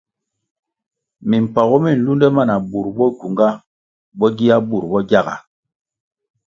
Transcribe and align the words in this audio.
Mimpagu 1.29 1.77
mi 1.83 1.91
lunde 2.03 2.27
ma 2.35 2.43
na 2.49 2.55
burʼ 2.69 2.87
bo 2.97 3.05
gyunga 3.17 3.47
bo 4.17 4.27
gia 4.37 4.55
burʼ 4.69 4.85
bo 4.91 4.99
gyaga. 5.09 5.35